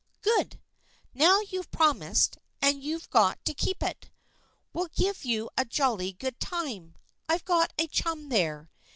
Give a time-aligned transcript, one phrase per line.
[0.23, 0.59] "Good!
[1.13, 4.09] Now you've promised, and you've got to keep it.
[4.73, 6.95] We'll give you a jolly good time.
[7.29, 8.71] I've got a chum there.